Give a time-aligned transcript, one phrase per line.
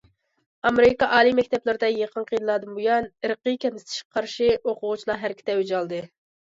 [0.69, 6.07] ئامېرىكا ئالىي مەكتەپلىرىدە يېقىنقى يىللاردىن بۇيان ئىرقىي كەمسىتىشكە قارشى ئوقۇغۇچىلار ھەرىكىتى ئەۋج ئالدى.